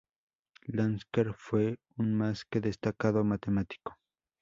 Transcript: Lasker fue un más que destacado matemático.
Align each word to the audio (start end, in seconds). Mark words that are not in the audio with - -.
Lasker 0.67 1.35
fue 1.37 1.77
un 1.95 2.15
más 2.15 2.43
que 2.45 2.59
destacado 2.59 3.23
matemático. 3.23 3.99